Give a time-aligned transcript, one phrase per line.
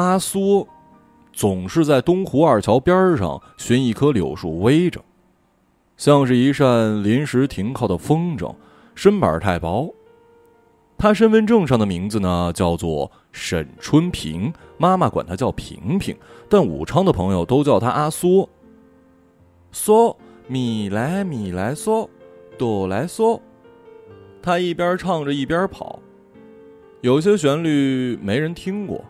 [0.00, 0.66] 阿梭
[1.30, 5.04] 总是在东湖二桥边上寻一棵柳树偎着，
[5.98, 8.54] 像是一扇临时停靠的风筝，
[8.94, 9.94] 身板太薄。
[10.96, 16.16] 他身份证上的名字呢，叫做沈春平，妈妈管他叫平平，
[16.48, 18.48] 但武昌的朋友都叫他阿梭。
[19.72, 22.08] 嗦米来米来嗦，
[22.56, 23.38] 哆来嗦。
[24.42, 26.00] 他一边唱着一边跑，
[27.02, 29.04] 有些旋律没人听过。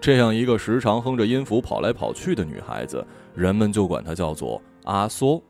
[0.00, 3.04] 这样一个时常哼着音符跑来跑去的女孩子，
[3.34, 5.42] 人们就管她叫做阿梭。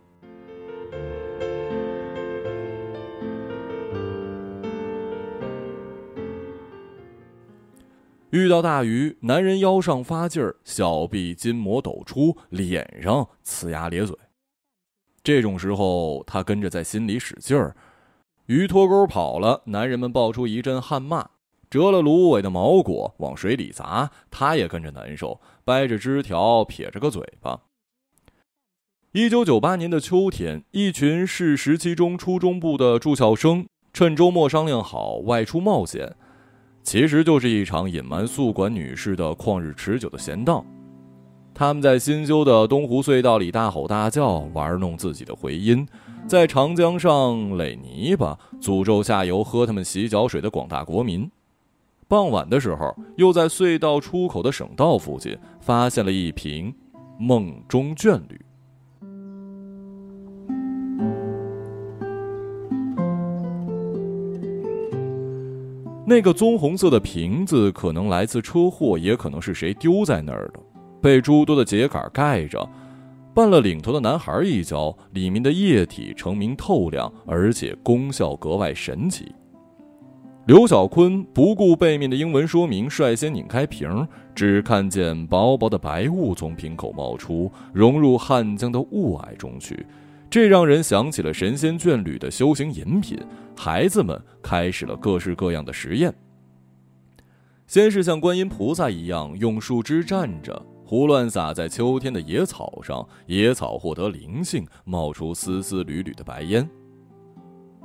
[8.30, 14.16] 遇到大鱼，男人腰上发劲儿，小臂筋膜抖出，脸上呲牙咧嘴。
[15.22, 17.74] 这种时候，他跟着在心里使劲儿。
[18.46, 21.30] 鱼脱钩跑了，男人们爆出一阵汗骂；
[21.70, 27.60] 折了芦苇的毛果往水里砸，他也跟着难受，掰着枝条撇着个嘴巴。
[29.12, 36.14] 一九九八年的秋天，一群市十七中初中部的住校生趁周末商量好外出冒险。
[36.82, 40.64] 其实就是一场隐瞒宿管女士的旷日持久的闲荡。
[41.52, 45.88] 他们在新修的东湖隧道里大吼大叫，玩弄自己的回音，
[46.28, 51.28] 在长江上垒泥巴，诅咒下游喝他们洗脚水的广大国民。
[52.08, 56.72] 傍晚的时候，又在隧道出口的省道附近发现了一瓶
[57.18, 58.40] 梦中眷侣。
[66.08, 70.60] 那个棕红色的瓶子可能来自车祸，也可能是谁丢在那儿的，
[71.02, 72.64] 被诸多的秸秆盖着。
[73.34, 79.34] 绊了领头的男孩一跤，里面的液体澄明透亮，而且功效格外神奇。
[80.46, 89.84] 刘小坤不顾背面的英文说明，率先拧开瓶，只看见薄薄的白雾从瓶口冒出，融入汉江的雾霭中去。
[90.30, 93.18] 这让人想起了神仙眷侣的修行饮品。
[93.56, 96.14] 孩子们开始了各式各样的实验。
[97.66, 106.70] 先是像观音菩萨一样用树枝站着，胡乱撒在秋天的野草上，野草获得灵性，冒出丝丝缕缕的白烟。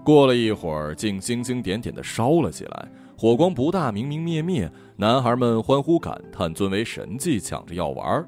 [0.03, 4.69] 过了一会儿，竟星星点点的烧了起来，火光不大，明明灭灭。
[4.97, 8.27] 男孩们欢呼感叹，尊为神迹，抢着要玩。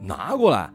[0.00, 0.70] 拿过来。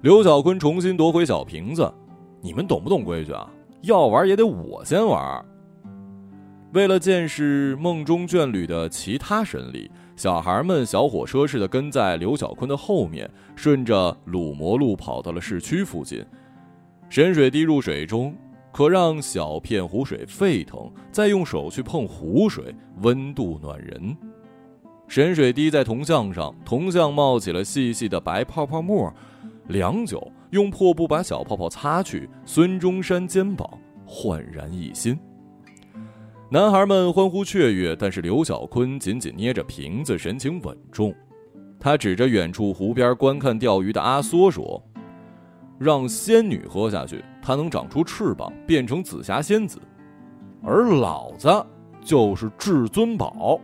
[0.00, 1.92] 刘小坤重新夺回小瓶子，
[2.40, 3.48] 你们懂不懂规矩啊？
[3.82, 5.44] 要玩也得我先玩。
[6.72, 16.24] 为了见识梦中眷侣的其他神力，小孩们小火车似的跟在刘小坤的后面，顺着鲁摩路跑到了市区附近。
[17.08, 18.34] 神水滴入水中，
[18.72, 24.16] 可让小片湖水沸腾，再用手去碰湖水，温度暖人。
[25.06, 29.12] 神水滴在铜像上，铜像冒起了细细的白泡泡沫。
[29.68, 32.28] 良久，用破布把小泡泡擦去。
[32.46, 33.68] 孙中山肩膀
[34.06, 35.18] 焕然一新。
[36.50, 41.14] 男孩们欢呼雀跃，但是刘小坤紧紧捏着瓶子，神情稳重。
[41.78, 44.82] 他指着远处湖边观看钓鱼的阿梭说
[45.78, 49.80] ：“让仙女喝下去，她能长出翅膀，变成紫霞仙子，
[50.62, 51.48] 而老子
[52.00, 53.60] 就是至尊宝。”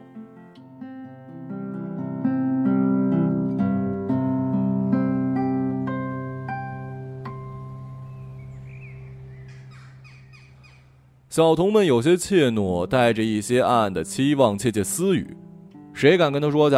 [11.31, 15.37] 小童们有些怯懦，带着一些暗暗的期望，窃窃私语
[15.95, 16.75] ：“谁敢跟他说去？”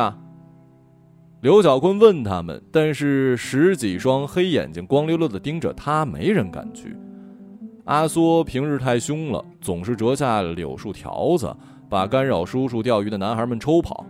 [1.41, 6.95] 刘小坤问他们，但是十几双黑眼睛光溜溜的盯着他，没人敢去。
[7.85, 11.57] 阿梭平日太凶了，总是折下柳树条子，
[11.89, 14.05] 把干扰叔叔钓鱼的男孩们抽跑。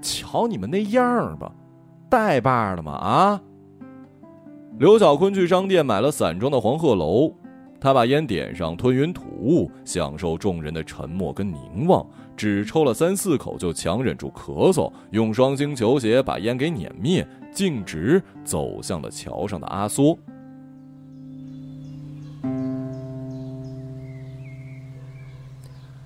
[0.00, 1.52] 瞧你们那样吧，
[2.08, 2.92] 带把的吗？
[2.92, 3.42] 啊！
[4.78, 7.34] 刘小坤去商店买了散装的黄鹤楼。
[7.80, 12.06] 他把烟点上，吞云吐雾，享受众人的沉默跟凝望。
[12.36, 20.16] 只抽了三四口，就强忍住咳嗽，用双星球鞋把烟给碾灭，径直走向了桥上的阿梭。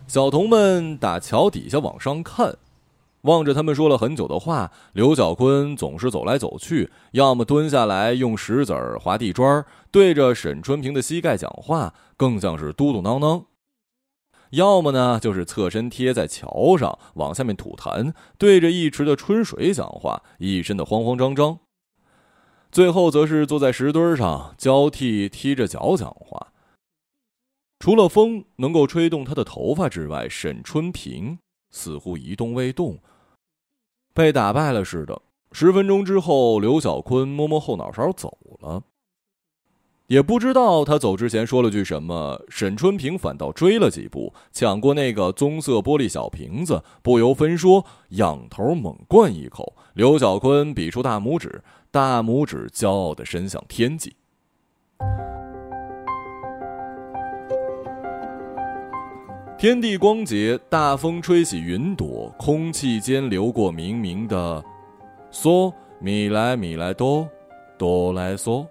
[0.07, 2.57] 小童们打桥底下往上看。
[3.25, 13.47] 望着他们说了很久的话，刘小坤总是走来走去，要么蹲下来用石子儿划地砖，对着沈春平的膝盖讲话，更像是嘟嘟囔囔；
[14.51, 21.61] 要么呢，就是侧身贴在桥上往下面吐痰，对着一池的春水讲话，一身的慌慌张张；
[22.71, 26.49] 最后则是坐在石墩上交替踢着脚讲话。
[27.79, 31.39] 除了风能够吹动他的头发之外，沈春平
[31.71, 32.99] 似乎一动未动。
[34.15, 35.21] 被打败了似的。
[35.53, 38.83] 十分钟之后，刘小坤摸摸后脑勺走了。
[40.07, 49.75] 也不知道他走之前说了句什么，沈春平反倒追了几步，抢过那个棕色玻璃小瓶子，不由分说，仰头猛灌一口。
[49.95, 54.15] 刘小坤比出大拇指，大拇指骄傲的伸向天际。
[59.57, 64.63] 天地光洁，大风吹起云朵，空气间流过明明的
[65.33, 67.27] 嗦米来米来哆
[67.79, 68.67] 哆来嗦。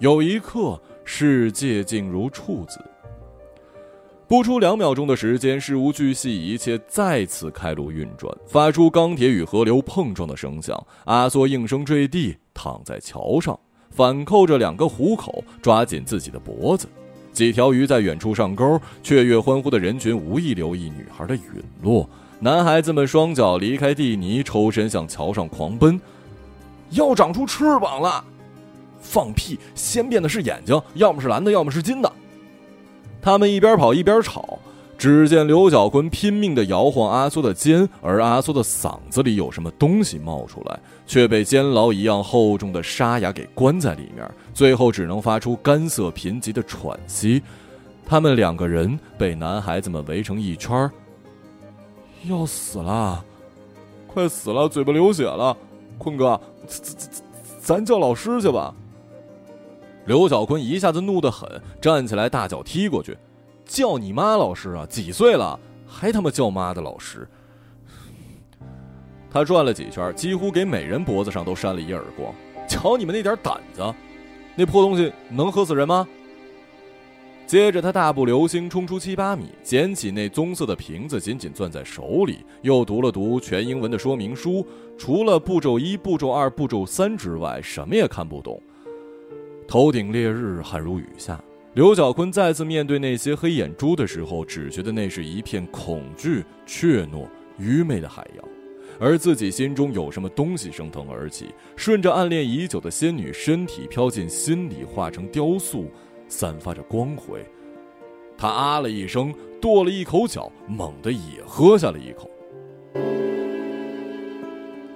[0.00, 2.78] 有一刻，世界静如处子。
[4.28, 10.78] 不出两秒钟的时间，事无巨细，一切再次开路运转，发出钢铁与河流碰撞的声响。
[11.06, 13.58] 阿梭应声坠地，躺在桥上，
[13.90, 16.86] 反扣着两个虎口，抓紧自己的脖子。
[17.32, 21.42] 几条鱼在远处上钩，雀跃欢呼的人群无意留意女孩的陨
[21.82, 22.08] 落。
[22.38, 26.00] 男孩子们双脚离开地泥，抽身向桥上狂奔。
[26.90, 28.24] 要长出翅膀了！
[29.00, 29.58] 放屁！
[29.74, 32.12] 先变的是眼睛，要么是蓝的，要么是金的。
[33.22, 34.58] 他们一边跑一边吵。
[35.00, 47.42] 只见刘小坤拼命地摇晃阿苏的肩，而阿苏的嗓子里有什么东西冒出来，却被监牢一样厚重的沙哑给关在里面，最后只能发出干涩贫瘠的喘息。
[48.04, 50.90] 他们两个人被男孩子们围成一圈
[52.26, 53.24] 要死了，
[54.06, 55.56] 快死了，嘴巴流血了，
[55.96, 57.08] 坤哥，咱咱
[57.58, 58.74] 咱叫老师去吧。
[60.04, 61.48] 刘小坤一下子怒得很，
[61.80, 63.16] 站起来大脚踢过去。
[63.70, 64.84] 叫你妈老师啊！
[64.84, 65.56] 几岁了
[65.86, 67.26] 还他妈叫妈的老师？
[69.30, 72.34] 他转了几圈，几乎给每人脖子上都扇了一耳光。
[72.68, 73.94] 瞧你们那点胆子，
[74.56, 76.06] 那破东西能喝死人吗？
[77.46, 84.66] 接着他大步流星冲出七八米，捡起那棕色的瓶子，紧紧攥在手里，又读了读全英文的说明书，
[84.98, 88.60] 除了步骤一、步骤二、步骤三之外，什么也看不懂。
[89.68, 91.40] 头顶烈日，汗如雨下。
[91.74, 97.28] 刘小坤再次面对那些黑眼珠的时候，只觉得那是一片恐惧、怯懦、
[97.58, 98.44] 愚昧的海洋，
[98.98, 105.88] 而自己心中有什么东西升腾而起，顺着暗恋已久的仙女身体飘进心里，化成雕塑，
[106.26, 107.44] 散发着光辉。
[108.36, 112.29] 他啊了一声，跺了一口脚，猛地也喝下了一口。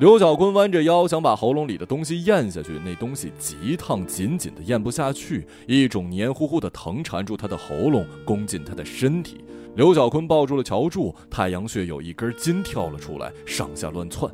[0.00, 9.44] 刘小坤弯着腰想把喉咙里的东西咽下去，那东西极烫，紧紧的咽不下去，一种黏糊糊的疼缠住他的喉咙，攻进他的身体。
[9.76, 14.28] 刘小坤抱住了乔柱，太阳穴有一根筋跳了出来，上下乱窜。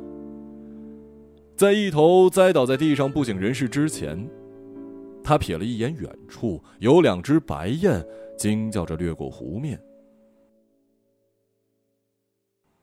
[1.55, 4.27] 在一头栽倒在地上不省人事之前，
[5.23, 8.03] 他瞥了一眼远处，有两只白雁
[8.35, 9.79] 惊叫着掠过湖面。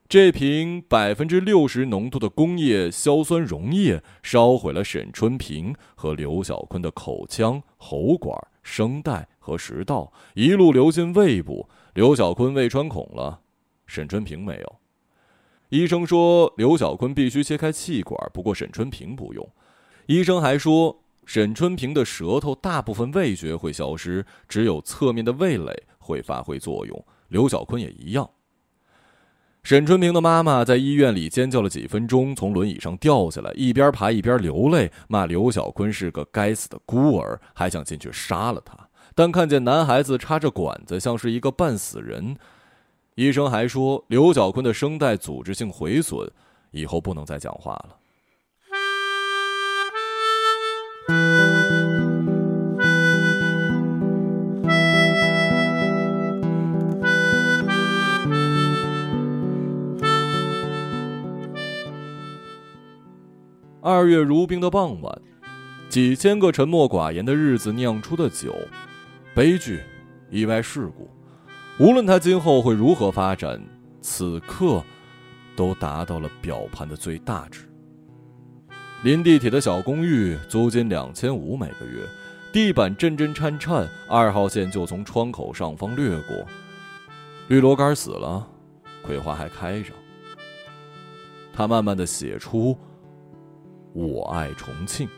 [0.08, 11.68] 这瓶百分之六十浓度的工业硝酸溶液烧毁了沈春平和刘小坤的口腔、喉管、声带和食道，一路流进胃部。
[11.92, 13.38] 刘小坤胃穿孔了，
[13.86, 14.76] 沈春平没有。
[15.68, 19.46] 医生说刘小坤必须切开气管，不过沈春平不用。
[20.06, 27.04] 医生还说沈春平的舌头大部分味觉会消失，只有侧面的味蕾会发挥作用。
[27.28, 28.30] 刘小坤也一样。
[29.68, 38.74] 沈春平的妈妈在医院里尖叫了几分钟，从轮椅上掉下来，一边爬一边流泪，骂刘小坤是个该死的孤儿，还想进去杀了他。
[39.14, 42.34] 但看见男孩子插着管子，像是一个半死人。
[43.16, 46.26] 医生还说，刘小坤的声带组织性毁损，
[46.70, 47.96] 以后不能再讲话了。
[63.98, 65.20] 二月如冰的傍晚，
[65.88, 68.54] 几千个沉默寡言的日子酿出的酒，
[69.34, 69.82] 悲剧、
[70.30, 71.10] 意外事故，
[71.80, 73.60] 无论他今后会如何发展，
[74.00, 74.84] 此刻
[75.56, 77.68] 都达到了表盘的最大值。
[79.02, 82.06] 临地铁的小公寓租金两千五每个月，
[82.52, 86.46] 地板震震颤颤，二号线就从窗口上方掠过。
[87.48, 88.46] 绿萝干死了，
[89.02, 89.92] 葵花还开着。
[91.52, 92.78] 他慢慢的写出。
[93.92, 95.08] 我爱重庆。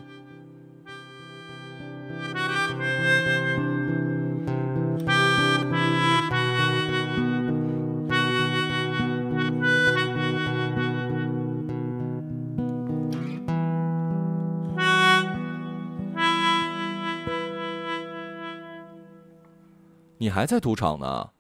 [20.19, 21.31] 你还在赌场呢？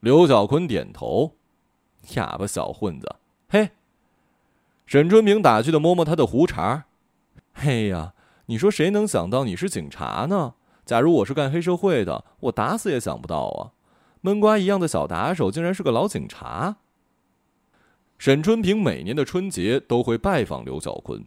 [0.00, 1.36] 刘小坤点头。
[2.14, 3.16] 哑巴小混子，
[3.50, 3.70] 嘿，
[4.90, 6.86] 沈春平打趣的摸摸他的胡茬
[7.54, 8.12] ：“嘿呀，
[8.46, 10.54] 你说谁能想到你是警察呢？
[10.84, 13.70] 假如我是干黑社会的，我打死也想不到啊！
[14.20, 16.78] 闷瓜一样的小打手，竟然是个老警察。”
[18.18, 21.24] 沈春平每年的春节都会拜访刘小坤。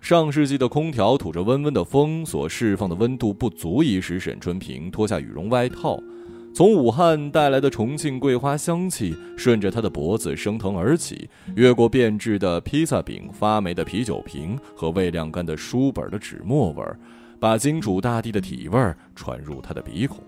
[0.00, 6.00] 上世纪的空调吐着温温的风，所释放的温度不足以使沈春平脱下羽绒外套。
[6.54, 16.98] 从武汉带来的重庆桂花香气顺着他的脖子升腾而起，越过变质的披萨饼、发霉的啤酒瓶和未晾干的书本的纸墨味儿，
[17.40, 20.18] 把金主大地的体味传入他的鼻孔。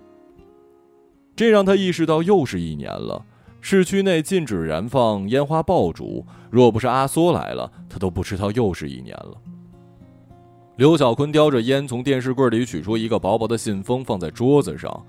[1.37, 3.23] 这让他意识到又是一年了。
[3.61, 9.35] 市区内禁止燃放烟花爆竹，若不是阿缩来了，他都不知道又是一年了。
[10.77, 15.05] 刘小坤叼着烟，从电视柜里取出一个薄薄的信封，放在桌子上。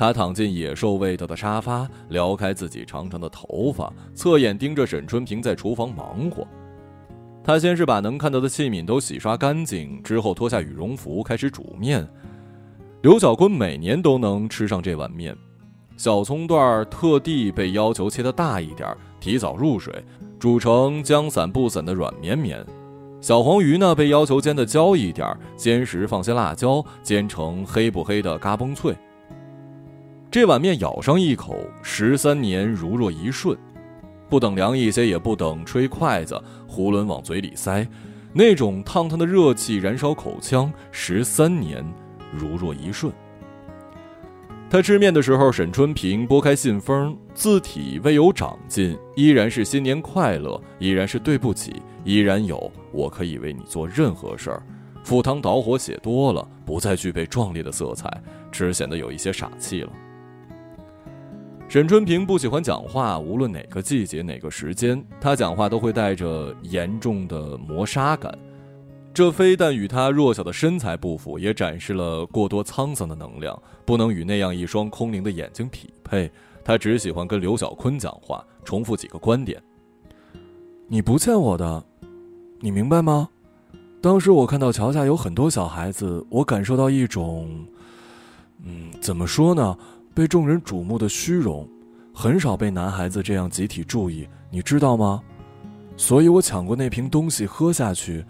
[0.00, 6.48] 他躺进野兽味道的沙发，撩开自己长长的头发，侧眼盯着沈春平在厨房忙活。
[7.44, 12.08] 他先是把能看到的器皿都洗刷干净，之后脱下羽绒服开始煮面。
[13.02, 15.36] 刘小坤每年都能吃上这碗面，
[15.98, 18.88] 小葱段特地被要求切得大一点，
[19.20, 20.02] 提早入水，
[20.38, 22.64] 煮成将散不散的软绵绵。
[23.20, 25.28] 小黄鱼呢，被要求煎得焦一点，
[25.58, 28.96] 煎时放些辣椒，煎成黑不黑的嘎嘣脆。
[30.30, 33.58] 这碗面咬上一口，十三年如若一瞬，
[34.28, 37.84] 不等凉一些，也不等吹筷子，囫囵往嘴里塞，
[38.32, 41.84] 那种烫烫的热气燃烧口腔，十三年
[42.32, 43.12] 如若一瞬。
[44.70, 54.62] 他吃面的时候，沈春平拨开信封，字体未有长进，依然是新年快乐，依然是对不起，依然有我可以为你做任何事儿。
[55.02, 58.08] 赴汤蹈火写多了，不再具备壮烈的色彩，
[58.52, 59.90] 只显得有一些傻气了。
[61.70, 68.36] 沈春平不喜欢讲话，无论哪个季节、哪个时间，他讲话都会带着严重的磨砂感。
[69.14, 76.28] 这非但与他弱小的身材不符，也展示了过多沧桑的能量，不能与那样一双空灵的眼睛匹配。
[76.64, 79.62] 他只喜欢跟刘小坤讲话，重复几个观点。
[80.88, 81.84] 你不欠我的，
[82.58, 83.28] 你明白吗？
[84.00, 87.48] 当时我看到桥下有很多小孩子，我感受到一种，
[88.64, 89.78] 嗯，怎么说呢？
[90.14, 91.68] 被众人瞩目的虚荣，
[92.12, 95.22] 很少被男孩子这样集体注意，你知道吗？
[95.96, 98.24] 所以我抢过那瓶东西喝下去，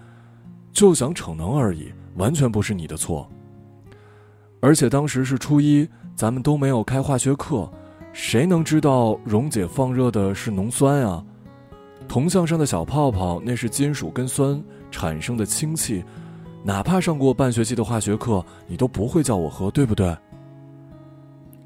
[0.72, 3.28] 就想逞能而已，完全不是你的错。
[4.60, 7.70] 而且当时是初一，咱们都没有开化学课，
[8.12, 11.24] 谁能知道溶解放热的是浓酸啊？
[12.08, 16.04] 铜像上的小泡泡，那是金属跟酸产生的氢气，
[16.64, 20.14] 哪怕上过半学期的化学课，你都不会叫我喝，对不对？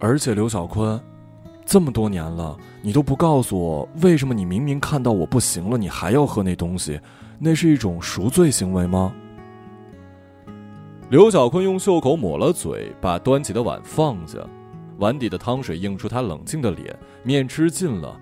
[0.06, 1.00] 而且刘小坤，
[1.64, 4.34] 这么多年了，你都不告诉我为什么？
[4.34, 7.00] 你明明看到我不行了，你还要喝那东西，
[7.38, 9.14] 那是一种赎罪行为吗？
[11.08, 14.38] 刘小坤用袖口抹了嘴，把端起的碗放下，
[14.99, 16.94] 碗底的汤水映出他冷静的脸。
[17.23, 18.14] 面吃尽了，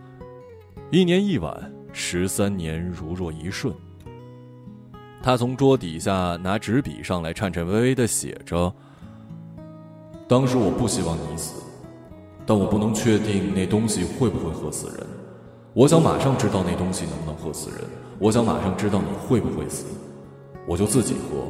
[0.93, 3.75] 一年一碗，十三年如若一瞬。
[5.21, 8.73] 他从桌底下拿纸笔上来，颤颤巍巍的写着
[10.29, 11.61] ：“当时我不希望你死。”
[12.45, 15.07] 但我不能确定那东西会不会喝死人。
[15.75, 17.81] 我想马上知道那东西能不能喝死人。
[18.19, 19.87] 我想马上知道你会不会死。
[20.67, 21.45] 我就自己喝，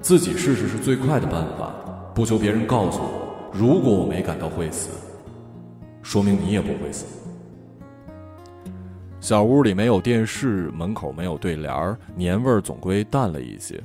[0.00, 1.72] 自己试试是最快的办法。
[2.14, 4.90] 不求别人告诉我，如果我没感到会死，
[6.02, 7.04] 说明你也不会死。
[9.20, 13.82] 小屋里没有电视，门口没有对联年味儿总归淡了一些。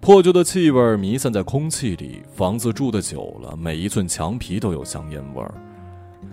[0.00, 5.54] 破旧的气味弥散在空气里，房子住的久了，每一寸墙皮都有香烟味儿。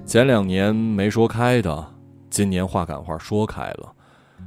[0.06, 1.94] 前两年没说开的，
[2.30, 3.94] 今年话赶话说开了，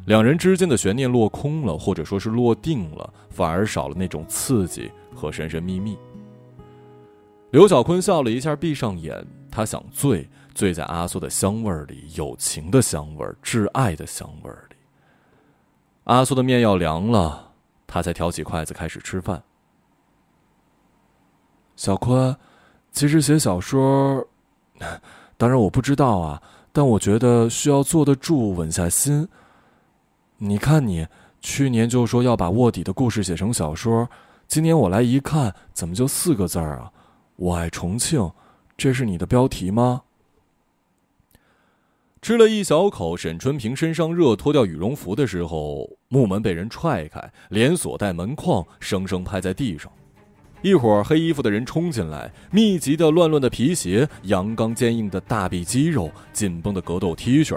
[0.07, 5.99] 两人之间的悬念落空了，或者说是落定了，反而少了那种刺激和神神秘秘。
[7.51, 14.77] 刘小坤笑了一下，闭上眼，他想醉，醉在阿苏的香味儿里，友情的香味儿，挚爱的香味儿里。
[16.05, 17.50] 阿苏的面要凉了。
[17.93, 19.43] 他才挑起筷子开始吃饭。
[21.75, 22.37] 小坤，
[22.93, 24.25] 其实写小说，
[25.37, 26.41] 当然我不知道啊，
[26.73, 29.29] 但我觉得需要坐得住、稳下心。
[30.39, 31.09] 你看你
[31.41, 34.09] 去年就说要把卧底的故事写成小说，
[34.47, 36.93] 今年我来一看，怎么就四个字儿啊？
[37.35, 38.31] 我爱重庆，
[38.77, 40.03] 这是你的标题吗？
[42.23, 49.91] 吃了一小口，沈春平身上热，脱掉羽绒服的时候，木门被人踹开，连锁带门框生生拍在地上。
[50.61, 57.57] 一会儿，黑衣服的人冲进来，密集的、乱乱的皮鞋，阳刚坚硬的大臂肌肉，紧绷的格斗 T 恤，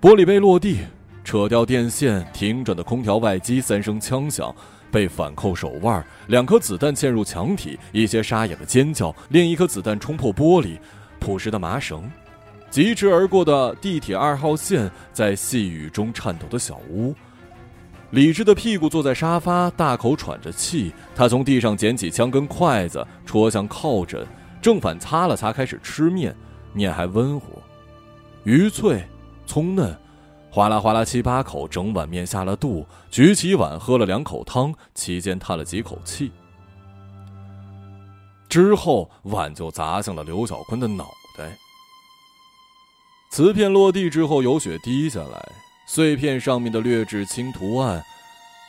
[0.00, 0.78] 玻璃杯落地，
[1.22, 4.52] 扯掉电线，停转的空调外机，三声枪响，
[4.90, 10.76] 被反扣手腕，两颗子弹嵌入墙体，一些沙哑的尖叫，另一颗子弹冲破玻璃，
[11.20, 12.10] 朴实的麻绳，
[12.70, 17.14] 疾驰而过的地铁二号线，在细雨中颤抖的小屋。
[18.10, 20.92] 李智的屁股坐在沙发，大口喘着气。
[21.14, 24.26] 他从地上捡起枪跟筷子，戳向靠枕，
[24.62, 26.34] 正反擦了擦，开始吃面。
[26.72, 27.58] 面还温乎，
[28.44, 29.04] 鱼脆，
[29.46, 29.92] 葱嫩，
[30.52, 32.86] 哗啦哗啦七八口，整碗面下了肚。
[33.10, 36.30] 举起碗喝了两口汤，期间叹了几口气。
[38.48, 41.06] 之后碗就砸向了刘小坤的脑。
[43.30, 45.52] 瓷片落地之后，有雪滴下来。
[45.86, 48.04] 碎片上面的劣质青图案，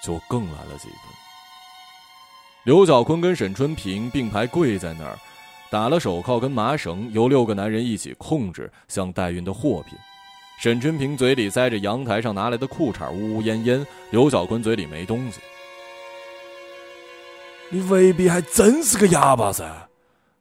[0.03, 0.97] 就更来了几分。
[2.63, 5.17] 刘小坤跟沈春平并排跪在那儿，
[5.69, 9.97] 打了手铐跟麻绳，由六个男人一起控制，像代运的货品。
[10.59, 13.85] 沈春平嘴里塞着阳台上拿来的裤衩，呜呜咽咽。
[14.11, 15.39] 刘小坤嘴里没东西。
[17.69, 19.87] 你未必还真是个哑巴噻！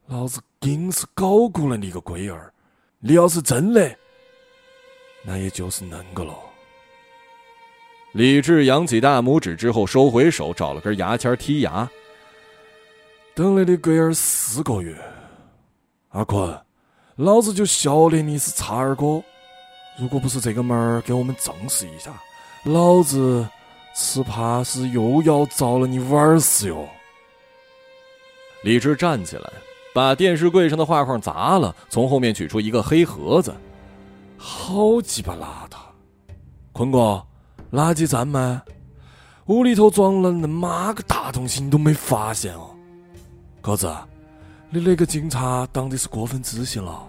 [0.08, 2.52] 老子硬是高估了你个龟儿，
[2.98, 3.96] 你要是真的，
[5.22, 6.34] 那也就是恁个喽。
[8.12, 11.88] 李志扬起大拇指之后收回手，找了根牙签剔牙。
[13.34, 14.96] 等了你龟儿四个月，
[16.08, 16.60] 阿坤，
[17.16, 19.22] 老子就晓得你是叉二哥。
[19.98, 22.10] 如果不是这个门儿给我们证实一下，
[22.64, 23.48] 老子
[23.94, 26.88] 只怕是又要遭了你玩死哟。
[28.64, 29.50] 李志站起来，
[29.94, 33.54] 把电视柜上的画框砸了，从后面取出一个黑盒子。
[34.42, 35.76] 好鸡巴邋遢，
[36.72, 37.22] 坤哥。
[37.72, 38.62] 垃圾站吗？
[39.48, 42.70] 屋里头装了那么个大东西，你都没发现哦，
[43.60, 43.94] 哥子，
[44.70, 47.06] 你那个警察当的是过分自信了。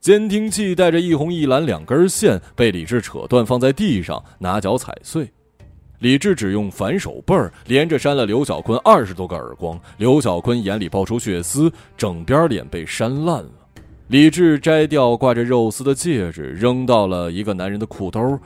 [0.00, 5.28] 监听器带着一红一蓝两根线被李志扯断，放在地上，拿脚踩碎。
[6.02, 13.50] 李治只用反手背儿连着扇了刘小坤二十多个耳光，刘小坤眼里爆出血丝，整边脸被扇烂了。
[14.08, 18.36] 李治摘掉挂着肉丝的戒指，扔到了一个男人的裤兜。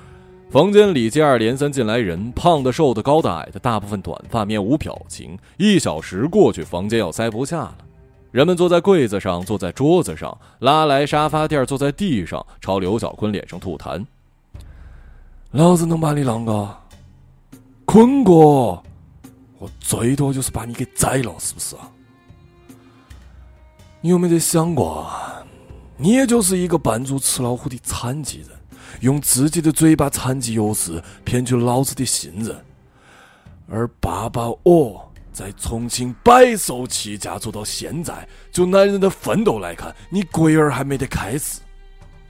[0.50, 5.34] 房间里接二连三进来人，胖的、瘦的、高的、矮的，大部分短发，面无表情。
[5.56, 7.78] 一小时过去，房间要塞不下了。
[8.32, 14.04] 人们坐在柜子上，坐在桌子上，拉来沙发垫坐在地上，朝刘小坤脸上吐痰。
[15.52, 16.68] 老子能把你啷个？
[17.96, 18.30] 坤哥，
[19.58, 21.74] 我最多就是把你给宰了，是不是？
[24.02, 25.10] 你有没得想过？
[25.96, 28.48] 你也就是一个扮猪吃老虎的残疾人，
[29.00, 32.54] 用自己的嘴巴残疾优势骗取老子的信任，
[33.66, 41.60] 而爸爸我在重庆白手起家做到现在，就男人的奋斗来看，你龟儿还没得开始，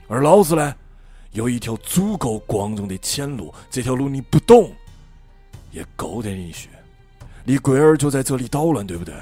[0.07, 0.73] 而老子呢，
[1.33, 4.71] 有一条足够光荣的前路，这条路你不懂，
[5.77, 6.69] 也够得你学，
[7.43, 9.13] 你龟儿就在这里捣乱，对不对？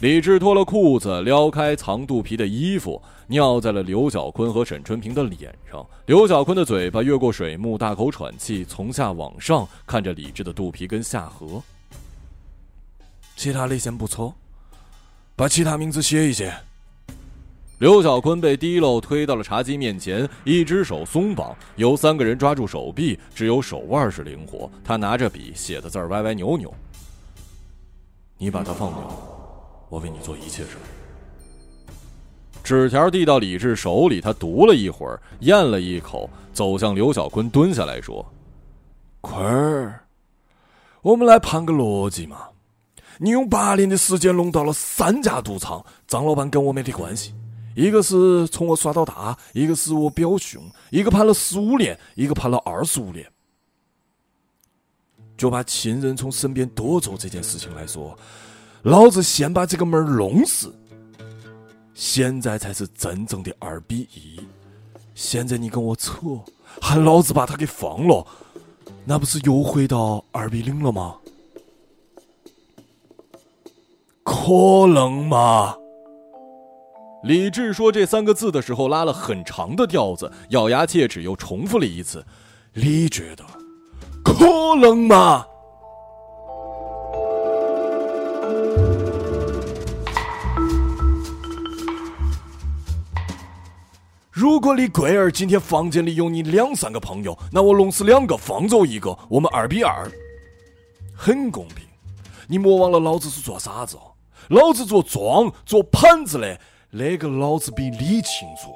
[0.00, 5.84] 李治脱了裤子，撩开藏肚皮的衣服，尿在了刘小坤和沈春平的脸上。
[6.04, 11.62] 刘小坤的嘴巴越过水幕，大口喘气，从下往上看着李治的肚皮跟下颌。
[13.34, 14.32] 其他类型不抽，
[15.34, 16.54] 把其他名字写一写。
[17.78, 24.68] 刘小坤被提漏推到了茶几面前，一只手松绑，由三个人抓住手臂，只有手腕是灵活。
[24.82, 26.74] 他拿着笔，写的字歪歪扭扭。
[28.36, 29.00] 你把他放掉。
[29.88, 30.70] 我为你做一切事。
[32.64, 38.26] 纸条递到李治手里，他读了一会儿，咽了一口，走向刘小坤，蹲下来说
[39.22, 40.00] ：“坤儿，
[41.02, 42.48] 我们来盘个逻辑嘛。
[43.18, 47.32] 你用八年的时间弄到了三家赌场，张老板跟我没得关系。
[47.78, 50.60] 一个是从我耍到大，一个是我表兄，
[50.90, 53.24] 一个判了十五年，一个判了二十五年。
[55.36, 58.18] 就把亲人从身边夺走这件事情来说。”
[58.82, 60.74] 老子先把这个门弄死，
[61.94, 64.40] 现在才是真正的二比一。
[65.14, 66.20] 现在你跟我扯，
[66.80, 68.26] 喊老子把他给放了，
[69.04, 71.16] 那不是又回到二比零了吗？
[74.24, 75.76] 可能吗？
[77.24, 82.24] 李治说这三个字的时候拉了很长的调子，咬牙切齿，又重复了一次。
[82.74, 83.44] 你觉得
[84.22, 85.44] 可能吗？
[94.30, 100.08] 如果你龟儿今天房间里有你两三个朋友，那我弄死两个，放走一个，我们二比二，
[101.12, 101.84] 很公平。
[102.46, 104.14] 你莫忘了，老子是做啥子哦？
[104.50, 108.74] 老子做庄、做盘子的，那个老子比你清楚。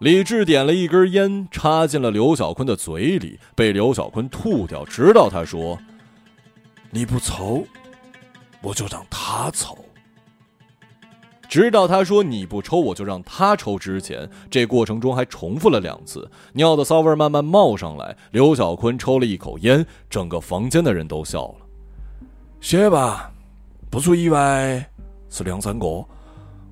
[0.00, 5.78] 李治点了一根烟，插进了刘小坤的嘴里，被刘小坤吐掉，直到他说
[6.92, 7.64] ：“你不抽，
[8.60, 9.78] 我就让他抽。”
[11.48, 16.30] 直到他说“你不抽，我就让他抽”之前，这过程中还重复了两次。
[16.52, 21.66] 尿的骚味慢慢冒上来，刘小坤抽了一口烟，整个房间的人都笑了。
[22.60, 23.32] 写吧，
[23.88, 24.86] 不出意外
[25.30, 26.04] 是两三个，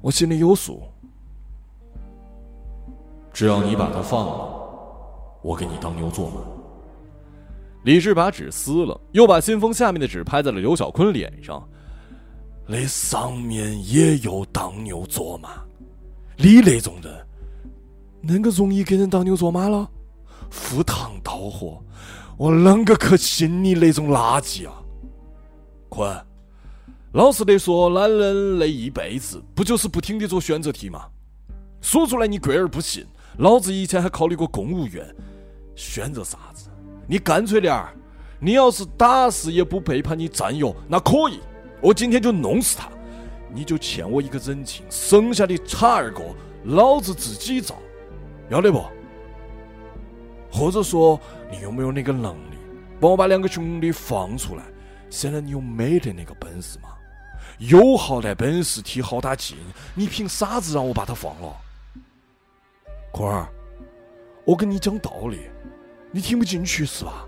[0.05, 0.83] 我心里有数。
[3.33, 4.61] 只要你把他放了，
[5.41, 6.43] 我给你当牛做马。
[7.85, 11.67] 李治把纸撕了，又把信封下面的纸拍在了刘小坤脸上。
[12.67, 15.65] 那上面也有当牛做马，
[16.37, 17.27] 你那种人，
[18.27, 19.89] 恁个容易给人当牛做马了？
[20.51, 21.83] 赴汤蹈火，
[22.37, 24.75] 我啷个可信你那种垃圾啊！
[25.89, 26.27] 坤，
[27.15, 31.07] 老实的说，男人那一辈子不就是不停的做选择题吗？
[31.81, 33.07] 说出来你贵而不信。
[33.39, 35.15] 老子以前还考虑过公务员，
[35.77, 36.69] 选择啥子？
[37.07, 37.95] 你干脆点儿，
[38.41, 41.39] 你要是打死也不背叛你战友，那可以。
[41.81, 42.89] 我今天就弄死他，
[43.55, 46.21] 你就欠我一个人情，剩下的差二个，
[46.65, 47.77] 老子自己造，
[48.51, 48.83] 要得不？
[50.51, 52.57] 或者说，你有没有那个能力，
[52.99, 54.65] 帮我把两个兄弟放出来？
[55.11, 56.89] 现在你有没得那个本事吗？
[57.59, 59.57] 有好歹本事，提好大劲，
[59.95, 61.57] 你凭啥子让我把他放了？
[63.13, 63.49] 坤儿，
[64.45, 65.49] 我跟你讲道理，
[66.11, 67.27] 你听不进去是吧？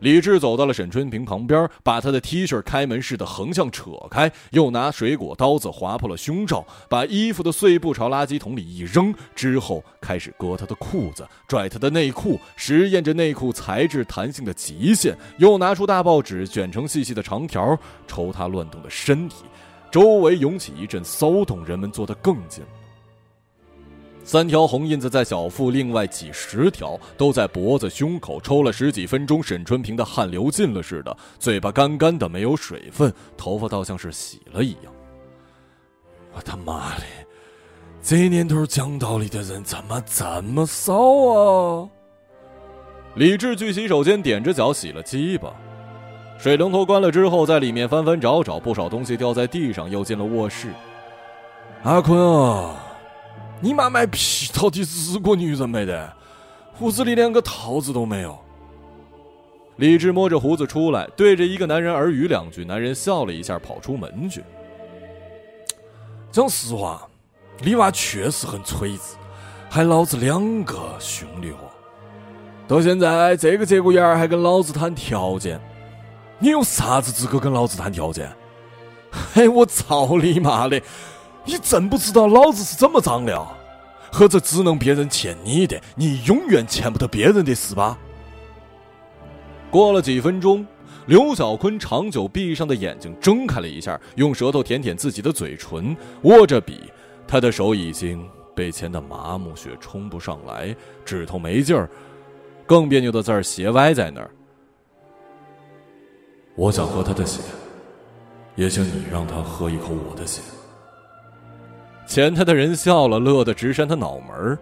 [0.00, 19.44] 李志走到了沈春平旁边，把他的 T 恤开门似的横向扯开，又拿水果刀子划破了胸罩，把衣服的碎布朝垃圾桶里一扔，之后开始割他的裤子，拽他的内裤，实验着内裤材质弹性的极限，又拿出大报纸卷成细细的长条，抽他乱动的身体，
[19.90, 22.62] 周围涌起一阵骚动，人们坐得更近。
[24.26, 28.40] 三条红印子在小腹，另外几十条都在脖子、胸口。
[28.40, 34.92] 抽了十几分钟，沈春平的汗流尽了似的，嘴巴干干的，没有水分，头发倒像是洗了一样。
[36.34, 37.04] 我他妈的，
[38.02, 40.92] 这年头讲道理的人怎么这么骚
[41.28, 41.88] 啊？
[43.14, 45.54] 李治去洗手间，踮着脚洗了鸡巴，
[46.36, 50.72] 水龙头关了之后，在里面翻翻找找，不少东西掉在地上，又进了卧室。
[51.84, 52.82] 阿坤啊！
[53.60, 56.12] 你妈卖批到底是个女人没得？
[56.74, 58.38] 胡子里连个桃子都没有。
[59.76, 64.42] 李治摸着胡子出来，对着一个男人耳语两句，男人笑了一下，跑出门去。
[66.30, 67.08] 讲实话，
[67.60, 69.16] 你娃确实很锤子，
[69.70, 71.58] 还老子两个兄弟伙，
[72.68, 75.58] 到现在这个节骨眼儿还跟老子谈条件，
[76.38, 78.30] 你有啥子资格跟老子谈条件？
[79.32, 80.80] 嘿， 我操你妈的！
[81.46, 83.46] 你真不知道老子是怎么脏的，
[84.12, 87.96] 或者只能别人欠你的，你永远欠不得别人的是吧？
[89.70, 90.66] 过了几分钟，
[91.06, 96.90] 刘小坤长久闭上的眼睛睁开了一下，用舌头舔舔自己的嘴唇，握着笔，
[97.28, 101.88] 他的手已经被牵得麻木，血冲不上来，指头没劲儿，
[102.64, 104.30] 更别扭的字儿斜歪在那儿。
[106.54, 107.40] 我想喝他的血，
[108.54, 110.40] 也请你让他喝一口我的血。
[112.06, 114.58] 前台的人笑了，乐得直扇他脑门儿。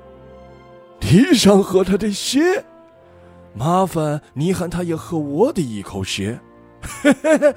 [1.00, 2.64] 你想喝他的血？
[3.52, 6.40] 麻烦你喊他也喝我的一口血。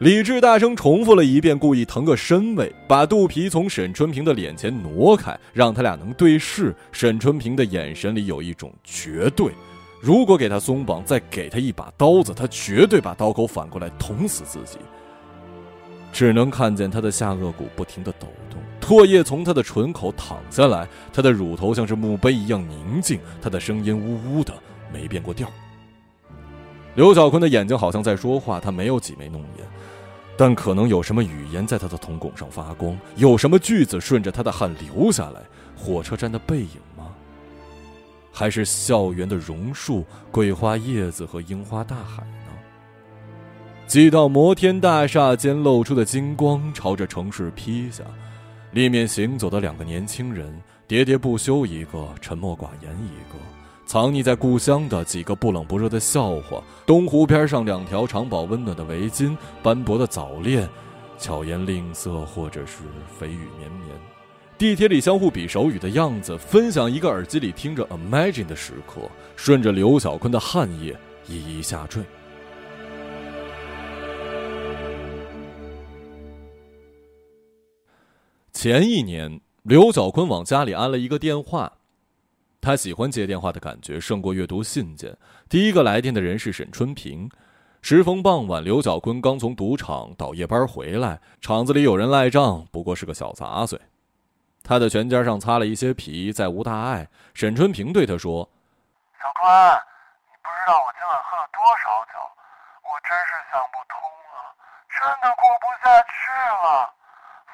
[0.00, 6.74] 李治大声重复了一遍，故意腾个身位，把肚皮从沈春平的脸前挪开，让他俩能对视。
[6.92, 9.52] 沈春平的眼神里有一种绝对，
[10.00, 14.78] 如果给他松绑，再给他一把刀子，他绝对把刀口反过来捅死自己。
[16.12, 18.28] 只能看见他的下颚骨不停的抖。
[18.88, 24.54] 唾液从他的唇口淌下来，他的乳头像是墓碑一样宁静，他的声音呜呜的，
[24.90, 25.46] 没变过调。
[26.94, 29.66] 刘小坤的眼睛好像在说话，他没有挤眉弄眼，
[30.38, 35.42] 但可能有什么语言在他的瞳孔上发光，有什么句子顺着他的汗流下来。
[35.76, 37.08] 火车站的背影吗？
[38.32, 42.52] 还是校园的榕树、桂花叶子和樱花大海呢？
[43.86, 48.02] 几道摩天大厦间露出的金光朝着城市劈下。
[48.72, 50.52] 里面行走的两个年轻人，
[50.86, 53.38] 喋喋不休一个，沉默寡言一个，
[53.86, 60.68] 藏匿在故乡的几个不冷不热的笑话，东湖边上两条长保温暖的围巾，斑驳的早恋，
[61.18, 62.82] 巧言令色或者是
[63.18, 63.88] 蜚语绵绵，
[64.58, 69.00] 地铁里相互比手语的样子，分享一个耳机里听着 Imagine 的时刻，
[69.34, 70.94] 顺着刘小坤的汗液
[71.26, 72.02] 一一下坠。
[78.60, 81.74] 前一年，刘小坤往家里安了一个电话。
[82.60, 85.16] 他喜欢接电话的感觉，胜过阅读信件。
[85.48, 87.30] 第一个来电的人是沈春平。
[87.82, 93.80] 时逢傍晚，刘小坤刚从赌场倒夜班回来，厂子里有人赖账，不过是个小杂碎。
[94.64, 97.08] 他的拳尖上擦了一些皮，再无大碍。
[97.34, 98.42] 沈春平对他说
[99.22, 102.18] ：“小坤，你不知道我今晚喝了多少酒，
[102.82, 103.94] 我真是想不通
[104.34, 104.50] 了，
[104.90, 106.10] 真的过不下去
[106.66, 106.97] 了。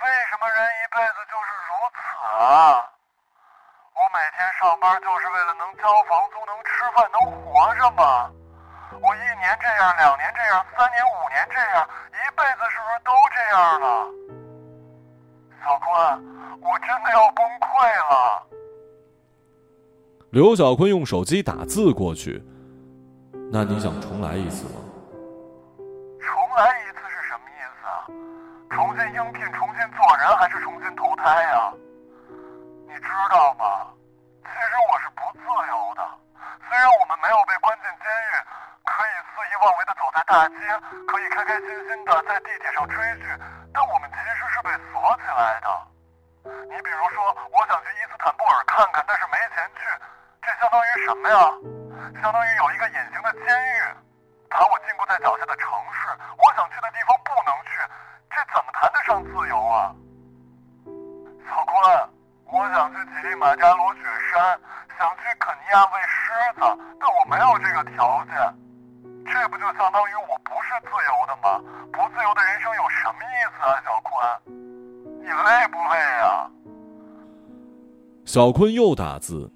[0.05, 1.97] 为什么人一辈子就是如此
[2.37, 2.77] 啊？
[3.97, 8.29] 我每天上班就是为了能交房租、能吃饭、能活着吗？
[9.01, 14.07] 我一年这样，两年这样，三年、五年这样，一辈子是不是都这样了？
[15.64, 15.88] 小坤。”
[16.64, 18.47] 我真的要崩溃了。
[20.31, 22.43] 刘小坤用手机打字过去。
[23.53, 24.81] 那你想重来一次吗？
[31.24, 31.72] 新投胎呀？
[32.87, 33.88] 你知道吗？
[34.44, 36.04] 其实我是不自由的。
[36.68, 38.32] 虽然我们没有被关进监狱，
[38.84, 40.60] 可以肆意妄为的走在大街，
[41.08, 43.24] 可以开开心心的在地铁上追剧，
[43.72, 45.68] 但我们其实是被锁起来的。
[46.68, 47.24] 你比如说，
[47.56, 49.80] 我想去伊斯坦布尔看看，但是没钱去，
[50.44, 51.40] 这相当于什么呀？
[52.20, 53.80] 相当于有一个隐形的监狱，
[63.44, 64.00] 马加罗雪
[64.33, 64.59] 山，
[64.98, 66.61] 想去肯尼亚喂狮子，
[66.98, 68.33] 但我没有这个条件，
[69.26, 71.61] 这不就相当于我不是自由的吗？
[71.92, 74.16] 不自由的人生有什么意思啊，小坤？
[75.20, 76.50] 你累不累呀？
[78.24, 79.52] 小坤又打字。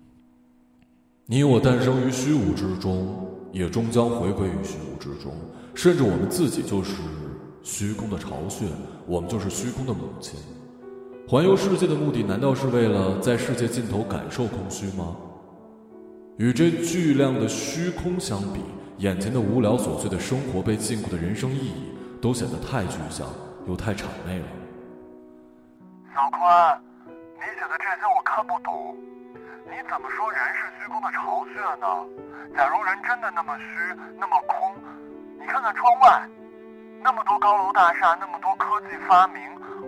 [1.25, 5.33] 你我诞生于虚无之中，也终将回归于虚无之中。
[5.75, 6.95] 甚至我们自己就是
[7.63, 8.67] 虚空的巢穴，
[9.07, 10.39] 我们就是虚空的母亲。
[11.29, 15.15] 环游世界的目的，难道是为了在世界尽头感受空虚吗？
[16.39, 18.65] 与这巨量的虚空相比，
[18.97, 23.29] 眼前的无聊琐碎的生活，被禁锢的人生意义，都显得太具象，
[23.67, 24.47] 又太谄媚了。
[26.17, 26.41] 小坤，
[27.37, 28.97] 你写的这些我看不懂，
[29.69, 31.87] 你怎么说人是虚空的巢穴呢？
[32.57, 34.57] 假如人真的那么虚，那么空，
[35.39, 36.25] 你看看窗外，
[37.05, 39.43] 那么多高楼大厦，那么多科技发明，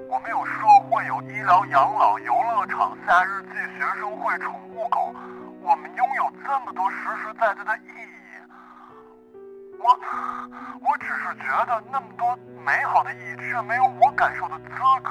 [0.08, 0.52] 我们有社
[0.88, 5.14] 会，有医疗、养老、游乐场、夏日祭、学生会、宠物狗，
[5.62, 8.10] 我们拥有这么多实实在在的意义。
[9.78, 9.86] 我，
[10.80, 14.70] 我只是觉得那么多美好的意义，却没有我感受的资
[15.02, 15.10] 格。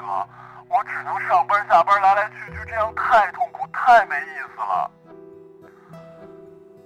[0.68, 4.90] 我只能上班下班来来去去，这样太痛苦，太没意思了。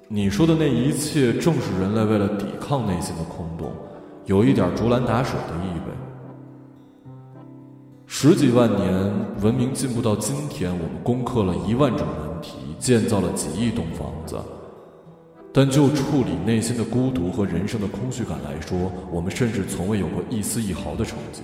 [0.09, 3.71] 你说的那一切，正是人类为了抵抗内心的空洞，
[4.25, 5.74] 有一点竹篮打水的意。
[8.17, 8.93] 十几万年
[9.43, 14.37] 文明进步到今天，我们攻克了一万种难题，建造了几亿栋房子，
[15.53, 18.79] 但就处理内心的孤独和人生的空虚感来说，
[19.11, 21.43] 我们甚至从未有过一丝一毫的成绩。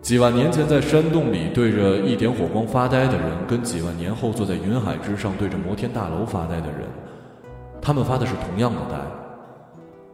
[0.00, 6.88] 几万年前在山洞里对着一点火光发呆的人，跟几万年后坐在云海之上对着摩天大楼发呆的人，
[7.78, 8.96] 他们发的是同样的呆。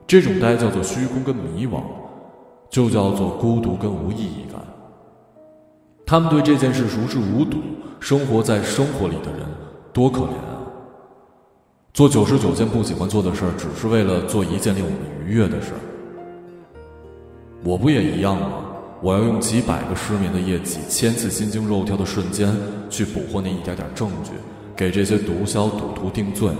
[0.04, 1.80] 这种呆叫做虚空跟迷惘，
[2.68, 4.60] 就叫做孤独跟无意义感。
[6.06, 7.58] 他们对这件事熟视无睹，
[7.98, 9.40] 生活在生活里的人
[9.92, 10.60] 多可怜啊！
[11.94, 15.80] 做九十九件不喜欢做的事儿，只是为了做一件令我们愉悦的事儿。
[17.64, 18.48] 我不也一样吗？
[19.00, 22.54] 我要用几百个失眠的夜，几千次心惊肉跳的瞬间，
[22.90, 24.32] 去捕获那一点点证据，
[24.76, 26.50] 给这些毒枭赌徒定罪，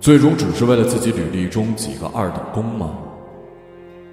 [0.00, 2.90] 最终只是为了自己履历中几个二等功吗？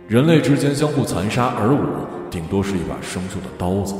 [0.07, 3.93] 人类之间相互残杀，而我顶多是一把生锈的刀子。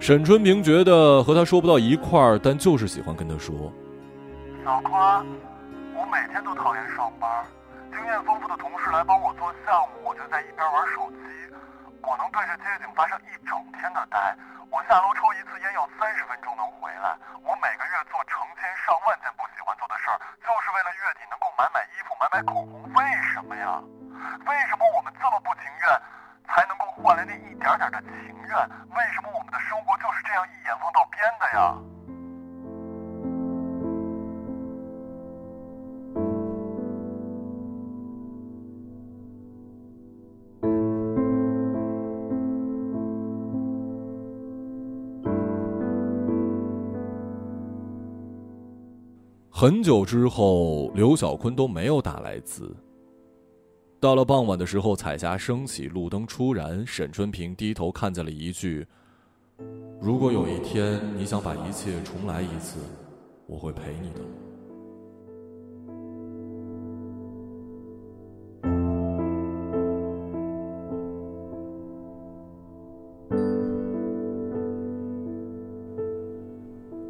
[0.00, 3.72] 沈春平觉得和他说不到一块儿，但就是喜欢跟他说。
[4.60, 4.92] 小坤，
[5.96, 7.24] 我每天都讨厌上班。
[7.88, 11.24] 经验丰富的同事来帮我做项目，我就在一边玩手机。
[12.04, 14.18] 我能对着街景发上一整天的呆。
[14.68, 17.16] 我下楼抽一次烟要三十分钟能回来。
[17.40, 22.84] 我每个月做成千上万件不喜欢做的事儿，就是为了月底能够买买衣服、买买口红。
[22.92, 23.00] 为
[23.32, 23.80] 什么呀？
[24.44, 25.88] 为什么我们这么不情愿，
[26.46, 28.10] 才能够换来那一点点的情
[28.48, 28.56] 愿？
[28.94, 31.74] 为什么我们的生活就是这样一眼望到边的呀？
[49.56, 52.76] 很久之后，刘小坤都没有打来字。
[54.04, 58.86] 到了傍晚的时候，彩霞升起，路灯初燃，沈春平低头看见了一句
[59.98, 62.78] ：“如果有一天你想把一切重来一次，
[63.46, 64.20] 我会陪你的。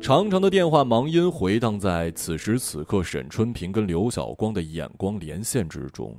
[0.00, 6.16] 长长的电话忙音回荡在此时此刻沈春平跟刘晓光的眼光连线之中。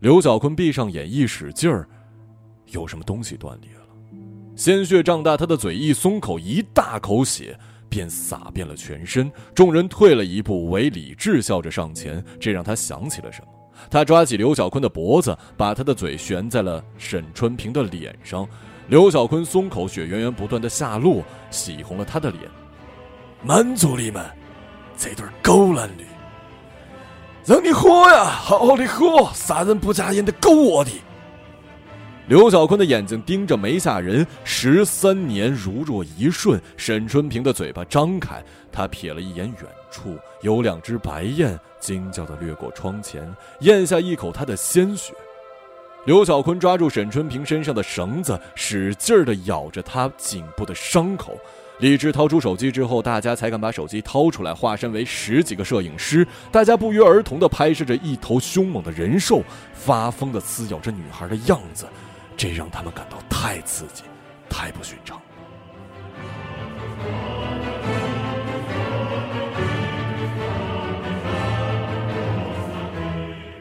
[0.00, 1.88] 刘小坤闭上眼，一使劲儿，
[2.72, 3.86] 有什么东西断裂了，
[4.56, 9.30] 鲜血胀大，他的嘴一松口，一大口血便洒遍了全身。
[9.54, 13.48] 众人退了一步，唯李智笑着上前，这让他想起了什么。
[13.90, 18.46] 他抓起刘小坤的脖子，把他的嘴悬在了沈春平的脸上。
[18.88, 22.42] 刘小坤松口，血源源不断的下落，洗红了他的脸。
[23.42, 24.24] 满足你们
[24.96, 26.04] 这对狗男女，
[27.46, 29.30] 让你活呀，好好的活！
[29.34, 30.90] 杀人不眨眼的狗窝的。
[32.26, 36.58] 刘小坤的眼睛盯着梅下人，十三年如若一瞬。
[36.78, 43.30] 沈春平的嘴巴张开，他瞥了一眼远处，有两只白雁惊叫的掠过窗前，
[43.60, 45.12] 咽下一口他的鲜血。
[46.06, 51.36] 刘小坤抓住沈春平身上的绳子，使劲儿的咬着他颈部的伤口。
[51.80, 61.84] 李智掏出手机之后，大家才敢把手机掏出来，化身为十几个摄影师，大家不约而同地拍摄着一头凶猛的人兽发疯地撕咬着女孩的样子，
[62.36, 64.04] 这让他们感到太刺激，
[64.48, 65.20] 太不寻常。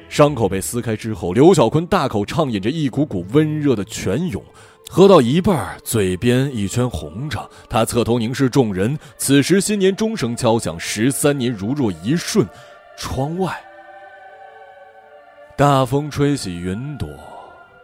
[0.07, 4.43] 伤口被撕开之后，刘小坤大口畅饮着一股股温热的泉涌。
[4.89, 8.97] 喝到一半，嘴边一圈红着，他侧头凝视众人。
[9.17, 12.47] 此时，新年钟声敲响，十三年如若一瞬。
[12.95, 13.59] 窗外，
[15.57, 17.09] 大风吹起云朵，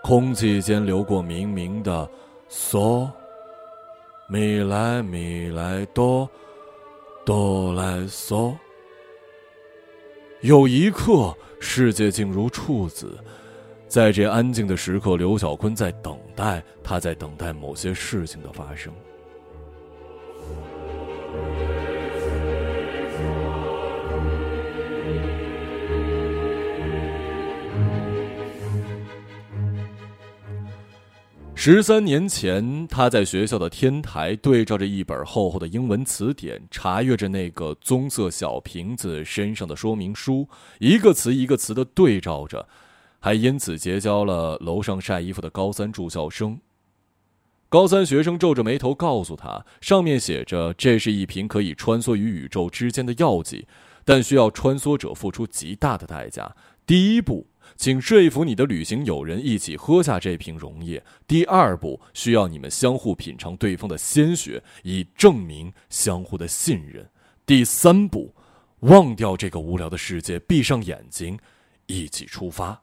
[0.04, 2.08] 空气间流过明明的
[2.48, 3.10] 嗦，
[4.28, 6.30] 咪来咪来哆，
[7.26, 8.56] 哆来嗦。
[10.42, 13.18] 有一刻，世界竟如处子。
[13.90, 18.94] 在这安静的时刻，刘小坤在等待，他在等待某些事情的发生。
[31.56, 40.48] 十三年前，他在学校的天台对照着一本厚厚的英文词典，查阅着那个棕色小瓶子身上的说明书，
[40.78, 42.68] 一个词一个词的对照着。
[43.20, 46.60] 还因此结交了楼上晒衣服的高三住校生。
[47.68, 53.68] 高三学生皱着眉头告诉他，上面写着这是一瓶可以穿梭于宇宙之间的药剂，
[54.04, 56.56] 但需要穿梭者付出极大的代价。
[56.88, 67.04] 第一步，请说服你的旅行友人一起喝下这瓶溶液；第二步，需要你们相互品尝对方的鲜血，以证明相互的信任；
[67.46, 68.34] 第三步，
[68.80, 71.38] 忘掉这个无聊的世界，闭上眼睛，
[71.86, 72.82] 一起出发。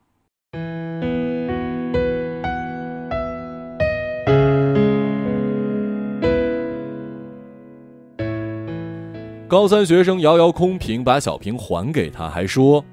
[9.48, 12.84] 高三学生摇摇空瓶，把小瓶还给他，还说：“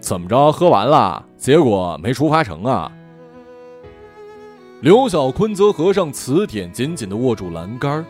[0.00, 1.24] 怎么着，喝完了？
[1.36, 2.90] 结果没出发成啊？”
[4.80, 8.04] 刘小坤则合上词典，紧紧的握住栏杆。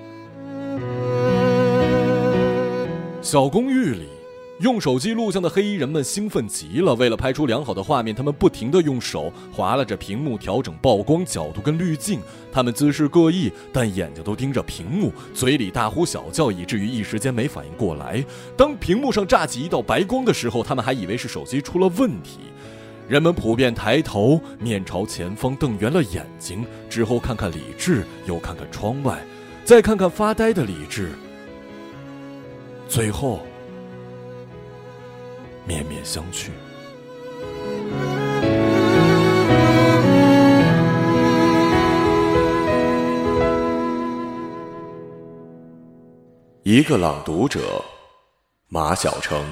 [3.23, 4.18] 小公寓里。
[4.61, 6.92] 用手机录像的黑衣人们兴奋极了。
[6.97, 12.21] 为了拍出良好的画面，他们不停地用手划拉着屏幕，调整曝光角度跟滤镜。
[12.51, 18.25] 他们姿势各异，但眼睛都盯着屏幕，嘴里大呼小叫，以至于一时间没反应过来。
[18.57, 22.40] 当屏幕上炸起一道白光的时候，他们还以为是手机出了问题。
[23.07, 29.22] 人们普遍抬头，面朝前方，瞪圆了眼睛，之后看看李智，又看看窗外，
[29.64, 31.12] 再看看发呆的李智，
[32.89, 33.47] 最后。
[35.69, 36.49] 面面相觑。
[46.62, 47.85] 一个朗读者，
[48.69, 49.45] 马晓成。